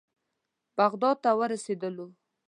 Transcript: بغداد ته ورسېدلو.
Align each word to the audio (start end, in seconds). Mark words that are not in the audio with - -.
بغداد 0.77 1.17
ته 1.23 1.29
ورسېدلو. 1.39 2.07